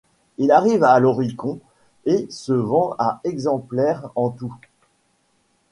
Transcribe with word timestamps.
Il 0.39 0.51
arrive 0.51 0.83
à 0.83 0.97
l'Oricon 0.97 1.59
et 2.05 2.25
se 2.31 2.53
vend 2.53 2.95
à 2.97 3.21
exemplaires 3.23 4.09
en 4.15 4.31
tout. 4.31 4.55